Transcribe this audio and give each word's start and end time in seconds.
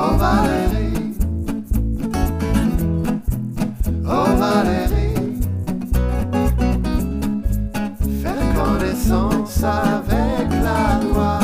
Oh 0.00 0.16
Valérie, 0.16 1.12
oh 4.04 4.30
Valérie, 4.38 5.40
faire 8.22 8.54
connaissance 8.54 9.64
avec 9.64 10.48
la 10.62 11.00
loi. 11.02 11.40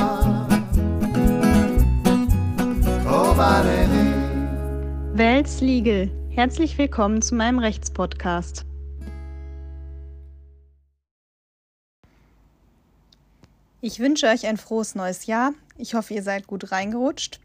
Oh 3.08 3.35
Valérie. 3.35 4.14
Welts 5.14 5.60
Legal. 5.60 6.08
Herzlich 6.30 6.78
willkommen 6.78 7.22
zu 7.22 7.34
meinem 7.34 7.58
Rechtspodcast. 7.58 8.64
Ich 13.80 13.98
wünsche 13.98 14.28
euch 14.28 14.46
ein 14.46 14.58
frohes 14.58 14.94
neues 14.94 15.26
Jahr. 15.26 15.54
Ich 15.76 15.94
hoffe, 15.94 16.14
ihr 16.14 16.23
seid 16.23 16.46
gut 16.46 16.70
reingerutscht. 16.70 17.41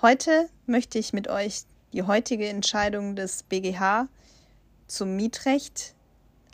Heute 0.00 0.48
möchte 0.66 0.96
ich 1.00 1.12
mit 1.12 1.26
euch 1.26 1.62
die 1.92 2.04
heutige 2.04 2.46
Entscheidung 2.48 3.16
des 3.16 3.42
BGH 3.42 4.06
zum 4.86 5.16
Mietrecht, 5.16 5.96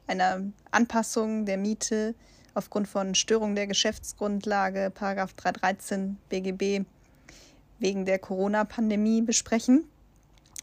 einer 0.06 0.40
Anpassung 0.70 1.44
der 1.44 1.58
Miete 1.58 2.14
aufgrund 2.54 2.88
von 2.88 3.14
Störung 3.14 3.54
der 3.54 3.66
Geschäftsgrundlage, 3.66 4.90
Paragraph 4.94 5.34
313 5.34 6.16
BGB, 6.30 6.86
wegen 7.78 8.06
der 8.06 8.18
Corona-Pandemie 8.18 9.20
besprechen. 9.20 9.84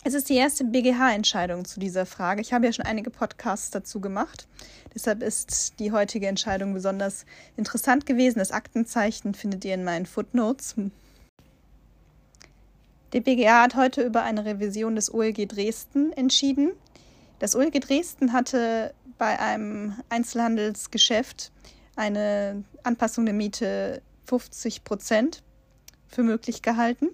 Es 0.04 0.16
ist 0.16 0.30
die 0.30 0.38
erste 0.38 0.64
BGH-Entscheidung 0.64 1.66
zu 1.66 1.80
dieser 1.80 2.08
Frage. 2.08 2.42
Ich 2.42 2.52
habe 2.52 2.66
ja 2.66 2.74
schon 2.74 2.88
einige 2.88 3.12
Podcasts 3.12 3.70
dazu 3.70 4.02
gemacht. 4.02 4.48
Deshalb 4.96 5.22
ist 5.22 5.78
die 5.78 5.92
heutige 5.92 6.26
Entscheidung 6.26 6.74
besonders 6.74 7.28
interessant 7.58 8.08
gewesen. 8.08 8.40
Das 8.40 8.50
Aktenzeichen 8.50 9.36
findet 9.36 9.66
ihr 9.66 9.76
in 9.76 9.84
meinen 9.84 10.08
Footnotes. 10.08 10.74
Der 13.14 13.20
BGH 13.20 13.64
hat 13.64 13.76
heute 13.76 14.04
über 14.04 14.24
eine 14.24 14.46
Revision 14.46 14.96
des 14.96 15.14
OLG 15.14 15.46
Dresden 15.48 16.14
entschieden. 16.14 16.72
Das 17.40 17.56
OLG 17.56 17.82
Dresden 17.82 18.32
hatte 18.32 18.94
bei 19.18 19.38
einem 19.38 19.96
Einzelhandelsgeschäft 20.08 21.52
eine 21.98 22.64
Anpassung 22.84 23.26
der 23.26 23.34
Miete 23.34 24.02
50 24.28 24.86
Prozent 24.86 25.44
für 26.08 26.24
möglich 26.24 26.62
gehalten. 26.62 27.10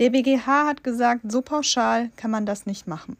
Der 0.00 0.10
BGH 0.10 0.66
hat 0.66 0.82
gesagt, 0.82 1.22
so 1.30 1.40
pauschal 1.40 2.10
kann 2.16 2.32
man 2.32 2.46
das 2.46 2.66
nicht 2.66 2.88
machen. 2.88 3.16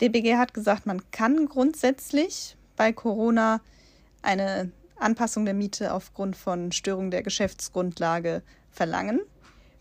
Der 0.00 0.08
BGH 0.08 0.38
hat 0.38 0.54
gesagt, 0.54 0.86
man 0.86 1.02
kann 1.10 1.46
grundsätzlich 1.46 2.56
bei 2.76 2.92
Corona 2.92 3.60
eine 4.22 4.72
Anpassung 4.96 5.44
der 5.44 5.54
Miete 5.54 5.92
aufgrund 5.92 6.34
von 6.34 6.72
Störung 6.72 7.10
der 7.10 7.22
Geschäftsgrundlage 7.22 8.42
verlangen, 8.70 9.20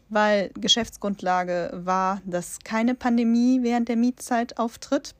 weil 0.09 0.51
Geschäftsgrundlage 0.55 1.71
war, 1.73 2.21
dass 2.25 2.59
keine 2.63 2.95
Pandemie 2.95 3.59
während 3.61 3.89
der 3.89 3.95
Mietzeit 3.95 4.57
auftritt. 4.57 5.15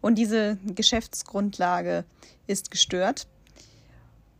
Und 0.00 0.16
diese 0.16 0.58
Geschäftsgrundlage 0.66 2.04
ist 2.46 2.70
gestört. 2.70 3.26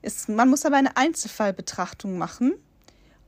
Es, 0.03 0.29
man 0.29 0.51
muss 0.51 0.67
aber 0.67 0.77
eine 0.77 0.97
Einzelfallbetrachtung 0.97 2.19
machen 2.19 2.55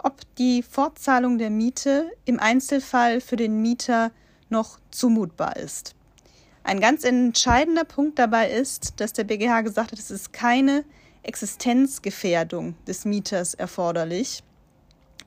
ob 0.06 0.20
die 0.36 0.62
Fortzahlung 0.62 1.36
der 1.36 1.50
Miete 1.50 2.12
im 2.24 2.38
Einzelfall 2.38 3.20
für 3.20 3.34
den 3.34 3.60
Mieter 3.60 4.12
noch 4.48 4.78
zumutbar 4.92 5.56
ist. 5.56 5.96
Ein 6.62 6.80
ganz 6.80 7.02
entscheidender 7.02 7.84
Punkt 7.84 8.18
dabei 8.18 8.50
ist, 8.50 9.00
dass 9.00 9.12
der 9.12 9.24
BGH 9.24 9.62
gesagt 9.62 9.90
hat, 9.90 9.98
es 9.98 10.12
ist 10.12 10.32
keine 10.32 10.84
Existenzgefährdung 11.24 12.76
des 12.86 13.04
Mieters 13.04 13.54
erforderlich, 13.54 14.44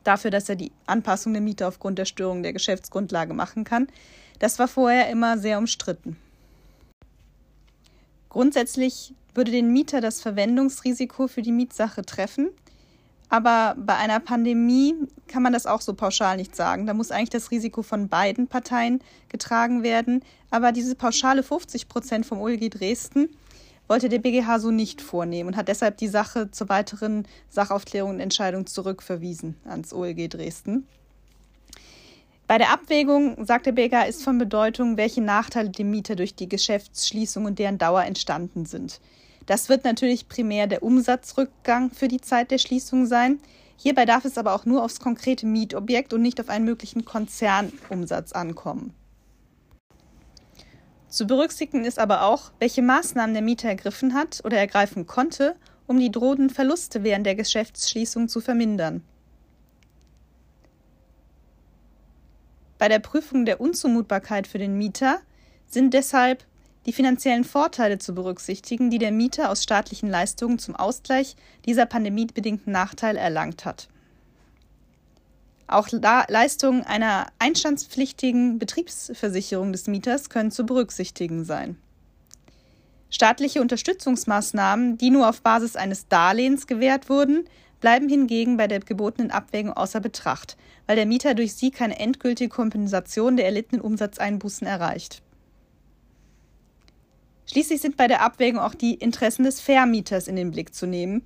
dafür, 0.10 0.32
dass 0.32 0.50
er 0.50 0.56
die 0.56 0.72
Anpassung 0.88 1.34
der 1.34 1.42
Miete 1.42 1.68
aufgrund 1.68 2.00
der 2.00 2.06
Störung 2.06 2.42
der 2.42 2.52
Geschäftsgrundlage 2.52 3.34
machen 3.34 3.64
kann. 3.64 3.88
Das 4.40 4.58
war 4.58 4.68
vorher 4.68 5.10
immer 5.10 5.38
sehr 5.38 5.60
umstritten. 5.60 6.18
Grundsätzlich 8.30 9.14
würde 9.36 9.52
den 9.52 9.72
Mieter 9.72 10.02
das 10.02 10.22
Verwendungsrisiko 10.22 11.28
für 11.28 11.44
die 11.44 11.52
Mietsache 11.52 12.02
treffen, 12.02 12.50
aber 13.30 13.76
bei 13.78 13.96
einer 13.96 14.20
Pandemie 14.20 14.96
kann 15.28 15.44
man 15.44 15.54
das 15.54 15.68
auch 15.68 15.82
so 15.82 15.94
pauschal 15.94 16.38
nicht 16.38 16.56
sagen. 16.56 16.88
Da 16.88 16.96
muss 16.96 17.12
eigentlich 17.12 17.30
das 17.30 17.52
Risiko 17.52 17.84
von 17.84 18.10
beiden 18.10 18.48
Parteien 18.48 19.02
getragen 19.30 19.84
werden. 19.84 20.24
Aber 20.50 20.72
diese 20.72 20.96
pauschale 20.96 21.44
50 21.44 21.88
Prozent 21.88 22.26
vom 22.26 22.42
OLG 22.42 22.72
Dresden 22.72 23.30
wollte 23.90 24.08
der 24.08 24.20
BGH 24.20 24.60
so 24.60 24.72
nicht 24.72 25.02
vornehmen 25.02 25.50
und 25.50 25.58
hat 25.58 25.68
deshalb 25.68 25.98
die 25.98 26.08
Sache 26.08 26.52
zur 26.52 26.70
weiteren 26.70 27.28
Sachaufklärung 27.50 28.12
und 28.12 28.20
Entscheidung 28.20 28.68
zurückverwiesen 28.68 29.56
ans 29.66 29.92
OLG 29.92 30.30
Dresden. 30.30 30.88
Bei 32.48 32.58
der 32.58 32.72
Abwägung, 32.72 33.46
sagt 33.46 33.66
der 33.66 33.74
BGH, 33.74 34.04
ist 34.04 34.24
von 34.24 34.38
Bedeutung, 34.38 34.98
welche 34.98 35.22
Nachteile 35.22 35.70
dem 35.70 35.92
Mieter 35.92 36.16
durch 36.16 36.36
die 36.36 36.50
Geschäftsschließung 36.50 37.46
und 37.46 37.60
deren 37.60 37.78
Dauer 37.78 38.04
entstanden 38.04 38.66
sind. 38.66 39.02
Das 39.46 39.70
wird 39.70 39.84
natürlich 39.84 40.28
primär 40.28 40.68
der 40.68 40.84
Umsatzrückgang 40.84 41.92
für 41.92 42.08
die 42.08 42.22
Zeit 42.22 42.52
der 42.52 42.60
Schließung 42.60 43.08
sein. 43.08 43.40
Hierbei 43.78 44.06
darf 44.06 44.26
es 44.26 44.38
aber 44.38 44.54
auch 44.54 44.66
nur 44.66 44.84
aufs 44.84 45.00
konkrete 45.00 45.46
Mietobjekt 45.46 46.14
und 46.14 46.22
nicht 46.22 46.40
auf 46.40 46.50
einen 46.50 46.66
möglichen 46.66 47.06
Konzernumsatz 47.06 48.32
ankommen. 48.34 48.94
Zu 51.10 51.26
berücksichtigen 51.26 51.86
ist 51.86 51.98
aber 51.98 52.24
auch, 52.24 52.52
welche 52.60 52.84
Maßnahmen 52.84 53.34
der 53.34 53.42
Mieter 53.42 53.68
ergriffen 53.68 54.14
hat 54.14 54.42
oder 54.44 54.58
ergreifen 54.58 55.08
konnte, 55.08 55.56
um 55.88 56.00
die 56.00 56.12
drohenden 56.12 56.52
Verluste 56.52 57.04
während 57.04 57.26
der 57.26 57.36
Geschäftsschließung 57.36 58.30
zu 58.30 58.42
vermindern. 58.42 59.04
Bei 62.78 62.88
der 62.88 63.00
Prüfung 63.00 63.46
der 63.46 63.60
Unzumutbarkeit 63.60 64.48
für 64.48 64.60
den 64.60 64.78
Mieter 64.78 65.20
sind 65.68 65.94
deshalb 65.94 66.46
die 66.86 66.94
finanziellen 66.94 67.44
Vorteile 67.44 67.98
zu 67.98 68.14
berücksichtigen, 68.14 68.90
die 68.90 69.00
der 69.00 69.12
Mieter 69.12 69.50
aus 69.50 69.64
staatlichen 69.64 70.10
Leistungen 70.10 70.60
zum 70.60 70.76
Ausgleich 70.76 71.36
dieser 71.66 71.88
pandemiebedingten 71.88 72.72
Nachteile 72.72 73.20
erlangt 73.20 73.66
hat. 73.66 73.90
Auch 75.70 75.88
Leistungen 75.92 76.84
einer 76.84 77.28
einstandspflichtigen 77.38 78.58
Betriebsversicherung 78.58 79.72
des 79.72 79.86
Mieters 79.88 80.32
können 80.32 80.50
zu 80.50 80.66
berücksichtigen 80.66 81.46
sein. 81.46 81.78
Staatliche 83.12 83.62
Unterstützungsmaßnahmen, 83.62 84.98
die 84.98 85.12
nur 85.12 85.30
auf 85.30 85.42
Basis 85.44 85.76
eines 85.76 86.08
Darlehens 86.08 86.66
gewährt 86.66 87.08
wurden, 87.08 87.46
bleiben 87.82 88.10
hingegen 88.10 88.58
bei 88.58 88.68
der 88.68 88.80
gebotenen 88.80 89.30
Abwägung 89.30 89.72
außer 89.74 90.00
Betracht, 90.00 90.58
weil 90.88 90.96
der 90.96 91.06
Mieter 91.06 91.36
durch 91.36 91.54
sie 91.54 91.70
keine 91.70 92.00
endgültige 92.00 92.50
Kompensation 92.50 93.38
der 93.38 93.46
erlittenen 93.46 93.82
Umsatzeinbußen 93.82 94.66
erreicht. 94.66 95.22
Schließlich 97.46 97.80
sind 97.80 97.96
bei 97.96 98.08
der 98.08 98.22
Abwägung 98.22 98.60
auch 98.60 98.74
die 98.74 98.96
Interessen 98.96 99.44
des 99.44 99.62
Vermieters 99.62 100.28
in 100.28 100.36
den 100.36 100.50
Blick 100.50 100.74
zu 100.74 100.88
nehmen. 100.88 101.24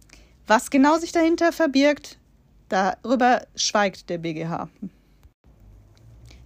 Was 0.47 0.69
genau 0.69 0.97
sich 0.97 1.13
dahinter 1.13 1.53
verbirgt, 1.53 2.17
darüber 2.73 3.45
schweigt 3.55 4.09
der 4.09 4.17
BGH. 4.17 4.67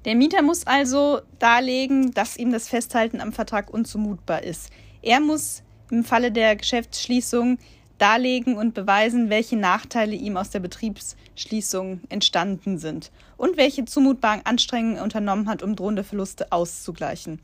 Der 0.05 0.15
Mieter 0.15 0.41
muss 0.41 0.67
also 0.67 1.21
darlegen, 1.39 2.11
dass 2.11 2.37
ihm 2.37 2.51
das 2.51 2.67
Festhalten 2.67 3.21
am 3.21 3.33
Vertrag 3.33 3.73
unzumutbar 3.73 4.43
ist. 4.43 4.69
Er 5.01 5.19
muss 5.19 5.63
im 5.89 6.03
Falle 6.03 6.31
der 6.31 6.55
Geschäftsschließung 6.55 7.57
darlegen 7.97 8.57
und 8.57 8.73
beweisen, 8.73 9.29
welche 9.29 9.57
Nachteile 9.57 10.15
ihm 10.15 10.37
aus 10.37 10.49
der 10.49 10.59
Betriebsschließung 10.59 12.01
entstanden 12.09 12.77
sind 12.77 13.11
und 13.37 13.57
welche 13.57 13.85
zumutbaren 13.85 14.45
Anstrengungen 14.45 14.97
er 14.97 15.03
unternommen 15.03 15.49
hat, 15.49 15.63
um 15.63 15.75
drohende 15.75 16.03
Verluste 16.03 16.51
auszugleichen. 16.51 17.39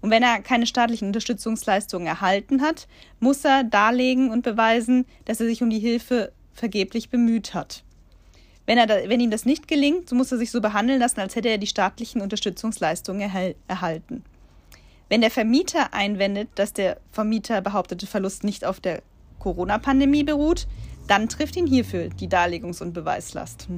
Und 0.00 0.10
wenn 0.10 0.22
er 0.22 0.40
keine 0.40 0.66
staatlichen 0.66 1.08
Unterstützungsleistungen 1.08 2.06
erhalten 2.06 2.62
hat, 2.62 2.86
muss 3.18 3.44
er 3.44 3.64
darlegen 3.64 4.30
und 4.30 4.42
beweisen, 4.42 5.06
dass 5.24 5.40
er 5.40 5.46
sich 5.46 5.62
um 5.62 5.70
die 5.70 5.80
Hilfe 5.80 6.32
vergeblich 6.52 7.10
bemüht 7.10 7.52
hat. 7.52 7.84
Wenn, 8.68 8.76
er 8.76 8.86
da, 8.86 8.96
wenn 9.08 9.18
ihm 9.18 9.30
das 9.30 9.46
nicht 9.46 9.66
gelingt, 9.66 10.10
so 10.10 10.14
muss 10.14 10.30
er 10.30 10.36
sich 10.36 10.50
so 10.50 10.60
behandeln 10.60 11.00
lassen, 11.00 11.20
als 11.20 11.34
hätte 11.34 11.48
er 11.48 11.56
die 11.56 11.66
staatlichen 11.66 12.20
Unterstützungsleistungen 12.20 13.22
erhal 13.22 13.54
erhalten. 13.66 14.22
Wenn 15.08 15.22
der 15.22 15.30
Vermieter 15.30 15.94
einwendet, 15.94 16.50
dass 16.54 16.74
der 16.74 16.98
Vermieter 17.10 17.62
behauptete 17.62 18.06
Verlust 18.06 18.44
nicht 18.44 18.66
auf 18.66 18.78
der 18.78 19.00
Corona-Pandemie 19.38 20.22
beruht, 20.22 20.66
dann 21.06 21.30
trifft 21.30 21.56
ihn 21.56 21.66
hierfür 21.66 22.10
die 22.10 22.28
Darlegungs- 22.28 22.82
und 22.82 22.92
Beweislast. 22.92 23.68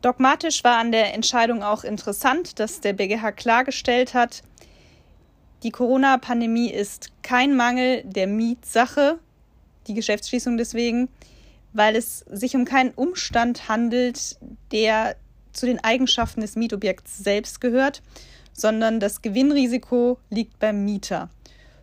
Dogmatisch 0.00 0.62
war 0.62 0.78
an 0.78 0.92
der 0.92 1.12
Entscheidung 1.12 1.64
auch 1.64 1.82
interessant, 1.82 2.60
dass 2.60 2.80
der 2.80 2.92
BGH 2.92 3.32
klargestellt 3.32 4.14
hat, 4.14 4.44
die 5.64 5.70
Corona-Pandemie 5.70 6.70
ist 6.70 7.10
kein 7.24 7.56
Mangel 7.56 8.04
der 8.04 8.28
Mietsache, 8.28 9.18
die 9.88 9.94
Geschäftsschließung 9.94 10.56
deswegen, 10.56 11.08
weil 11.72 11.96
es 11.96 12.20
sich 12.30 12.54
um 12.54 12.64
keinen 12.64 12.90
Umstand 12.90 13.68
handelt, 13.68 14.38
der 14.70 15.16
zu 15.52 15.66
den 15.66 15.82
Eigenschaften 15.82 16.40
des 16.40 16.56
Mietobjekts 16.56 17.18
selbst 17.18 17.60
gehört, 17.60 18.02
sondern 18.52 19.00
das 19.00 19.22
Gewinnrisiko 19.22 20.18
liegt 20.30 20.58
beim 20.58 20.84
Mieter. 20.84 21.30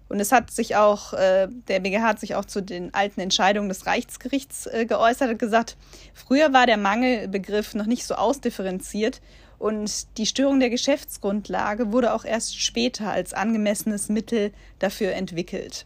Und 0.07 0.19
es 0.19 0.31
hat 0.31 0.50
sich 0.50 0.75
auch, 0.75 1.13
äh, 1.13 1.47
der 1.68 1.80
BGH 1.80 2.01
hat 2.01 2.19
sich 2.19 2.33
auch 2.33 2.45
zu 2.45 2.62
den 2.62 2.94
alten 2.95 3.21
Entscheidungen 3.21 3.69
des 3.69 3.86
Reichsgerichts 3.86 4.65
äh, 4.65 4.86
geäußert 4.88 5.30
und 5.30 5.39
gesagt, 5.39 5.77
früher 6.15 6.51
war 6.51 6.65
der 6.65 6.77
Mangelbegriff 6.77 7.75
noch 7.75 7.86
nicht 7.86 8.06
so 8.06 8.15
ausdifferenziert 8.15 9.21
und 9.59 10.18
die 10.18 10.25
Störung 10.25 10.59
der 10.59 10.71
Geschäftsgrundlage 10.71 11.91
wurde 11.91 12.13
auch 12.13 12.25
erst 12.25 12.59
später 12.59 13.12
als 13.12 13.33
angemessenes 13.33 14.09
Mittel 14.09 14.51
dafür 14.80 15.13
entwickelt. 15.13 15.86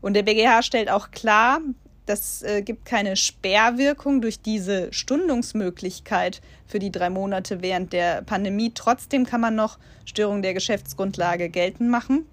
Und 0.00 0.14
der 0.14 0.22
BGH 0.22 0.62
stellt 0.62 0.90
auch 0.90 1.10
klar, 1.10 1.60
das 2.06 2.42
äh, 2.42 2.62
gibt 2.62 2.84
keine 2.84 3.16
Sperrwirkung 3.16 4.20
durch 4.20 4.40
diese 4.40 4.92
Stundungsmöglichkeit 4.92 6.40
für 6.66 6.78
die 6.78 6.90
drei 6.90 7.10
Monate 7.10 7.62
während 7.62 7.92
der 7.92 8.22
Pandemie. 8.22 8.72
Trotzdem 8.74 9.24
kann 9.24 9.40
man 9.40 9.54
noch 9.54 9.78
Störung 10.04 10.42
der 10.42 10.54
Geschäftsgrundlage 10.54 11.48
geltend 11.48 11.90
machen. 11.90 12.26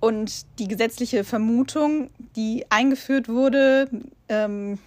Und 0.00 0.46
die 0.60 0.68
gesetzliche 0.68 1.24
Vermutung, 1.24 2.10
die 2.36 2.64
eingeführt 2.70 3.28
wurde, 3.28 3.90
ähm, 4.28 4.78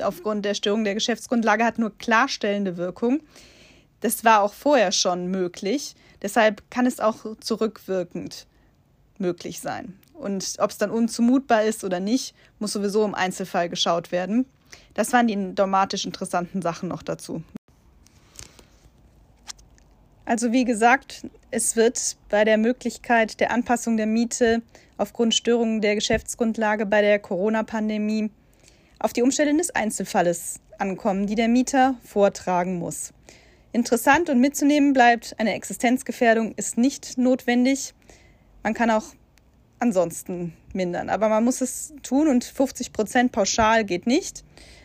aufgrund 0.00 0.46
der 0.46 0.54
Störung 0.54 0.84
der 0.84 0.94
Geschäftsgrundlage, 0.94 1.64
hat 1.64 1.78
nur 1.78 1.96
klarstellende 1.98 2.78
Wirkung. 2.78 3.20
Das 4.00 4.24
war 4.24 4.42
auch 4.42 4.54
vorher 4.54 4.92
schon 4.92 5.26
möglich. 5.26 5.94
Deshalb 6.22 6.62
kann 6.70 6.86
es 6.86 7.00
auch 7.00 7.36
zurückwirkend 7.40 8.46
möglich 9.20 9.60
sein. 9.60 9.98
Und 10.14 10.56
ob 10.58 10.70
es 10.70 10.78
dann 10.78 10.90
unzumutbar 10.90 11.64
ist 11.64 11.84
oder 11.84 12.00
nicht, 12.00 12.34
muss 12.58 12.72
sowieso 12.72 13.04
im 13.04 13.14
Einzelfall 13.14 13.68
geschaut 13.68 14.10
werden. 14.12 14.46
Das 14.94 15.12
waren 15.12 15.28
die 15.28 15.54
dramatisch 15.54 16.04
interessanten 16.04 16.60
Sachen 16.60 16.88
noch 16.88 17.02
dazu. 17.02 17.42
Also 20.24 20.52
wie 20.52 20.64
gesagt, 20.64 21.26
es 21.50 21.76
wird 21.76 22.16
bei 22.28 22.44
der 22.44 22.58
Möglichkeit 22.58 23.40
der 23.40 23.50
Anpassung 23.50 23.96
der 23.96 24.06
Miete 24.06 24.60
aufgrund 24.98 25.34
Störungen 25.34 25.80
der 25.80 25.94
Geschäftsgrundlage 25.94 26.84
bei 26.84 27.00
der 27.00 27.18
Corona-Pandemie 27.18 28.30
auf 28.98 29.12
die 29.12 29.22
Umstände 29.22 29.56
des 29.56 29.70
Einzelfalles 29.70 30.60
ankommen, 30.78 31.26
die 31.26 31.34
der 31.34 31.48
Mieter 31.48 31.96
vortragen 32.04 32.78
muss. 32.78 33.14
Interessant 33.72 34.28
und 34.28 34.40
mitzunehmen 34.40 34.92
bleibt, 34.92 35.34
eine 35.38 35.54
Existenzgefährdung 35.54 36.52
ist 36.56 36.76
nicht 36.76 37.16
notwendig. 37.16 37.94
Man 38.62 38.74
kann 38.74 38.90
auch 38.90 39.04
ansonsten 39.78 40.52
mindern, 40.72 41.08
aber 41.08 41.28
man 41.28 41.44
muss 41.44 41.60
es 41.60 41.94
tun 42.02 42.28
und 42.28 42.44
50 42.44 42.92
Prozent 42.92 43.32
pauschal 43.32 43.84
geht 43.84 44.06
nicht. 44.06 44.44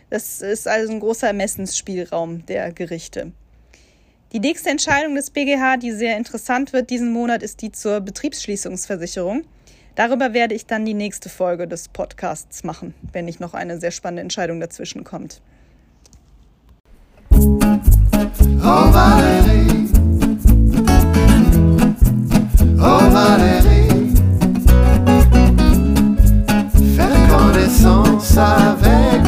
Das 0.09 0.41
ist 0.41 0.67
also 0.67 0.93
ein 0.93 0.99
großer 0.99 1.27
Ermessensspielraum 1.27 2.45
der 2.45 2.71
Gerichte. 2.71 3.31
Die 4.31 4.39
nächste 4.39 4.69
Entscheidung 4.69 5.15
des 5.15 5.29
BGH, 5.29 5.77
die 5.77 5.91
sehr 5.91 6.17
interessant 6.17 6.73
wird 6.73 6.89
diesen 6.89 7.11
Monat, 7.11 7.43
ist 7.43 7.61
die 7.61 7.71
zur 7.71 7.99
Betriebsschließungsversicherung. 8.01 9.43
Darüber 9.95 10.33
werde 10.33 10.55
ich 10.55 10.65
dann 10.65 10.85
die 10.85 10.95
nächste 10.95 11.29
Folge 11.29 11.67
des 11.67 11.87
Podcasts 11.87 12.63
machen, 12.63 12.95
wenn 13.11 13.25
nicht 13.25 13.39
noch 13.39 13.53
eine 13.53 13.79
sehr 13.79 13.91
spannende 13.91 14.23
Entscheidung 14.23 14.59
dazwischen 14.59 15.03
kommt. 15.03 15.41
Oh. 18.65 19.93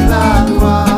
la 0.08 0.46
gloire. 0.46 0.95